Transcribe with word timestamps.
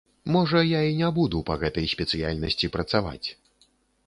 Можа, 0.35 0.61
я 0.67 0.79
і 0.93 0.95
не 1.01 1.09
буду 1.17 1.41
па 1.49 1.57
гэтай 1.65 1.91
спецыяльнасці 1.93 2.71
працаваць. 2.79 3.27